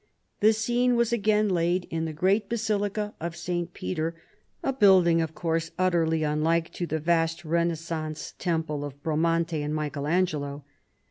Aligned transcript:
The 0.39 0.51
scene 0.51 0.93
Avas 0.95 1.13
again 1.13 1.47
laid 1.49 1.85
in 1.91 2.05
the 2.05 2.11
great 2.11 2.49
basilica 2.49 3.13
of 3.19 3.35
St. 3.35 3.71
Peter, 3.71 4.15
a 4.63 4.73
building, 4.73 5.21
of 5.21 5.35
course, 5.35 5.69
utterly 5.77 6.23
unlike 6.23 6.73
to 6.73 6.87
the 6.87 6.97
vast 6.97 7.43
Kenais 7.43 7.75
sance 7.83 8.33
temple 8.39 8.83
of 8.83 8.99
Pramante 9.03 9.63
and 9.63 9.75
Michael 9.75 10.07
Angelo. 10.07 10.63